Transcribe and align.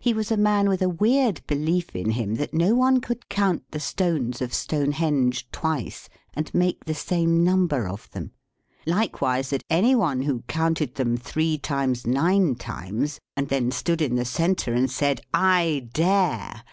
He 0.00 0.14
was 0.14 0.30
a 0.30 0.38
man 0.38 0.70
with 0.70 0.80
a 0.80 0.88
weird 0.88 1.46
belief 1.46 1.94
in 1.94 2.12
him 2.12 2.36
that 2.36 2.54
no 2.54 2.74
one 2.74 3.02
could 3.02 3.28
count 3.28 3.64
the 3.70 3.80
stones 3.80 4.40
of 4.40 4.54
Stonehenge 4.54 5.46
twice, 5.52 6.08
and 6.32 6.50
make 6.54 6.86
the 6.86 6.94
same 6.94 7.44
number 7.44 7.86
of 7.86 8.10
them; 8.12 8.30
likewise, 8.86 9.50
that 9.50 9.62
any 9.68 9.94
one 9.94 10.22
who 10.22 10.40
counted 10.48 10.94
them 10.94 11.18
three 11.18 11.58
times 11.58 12.06
nine 12.06 12.54
times, 12.54 13.20
and 13.36 13.48
then 13.50 13.70
stood 13.70 14.00
in 14.00 14.14
the 14.14 14.24
centre 14.24 14.72
and 14.72 14.90
said, 14.90 15.20
"I 15.34 15.90
dare!" 15.92 16.64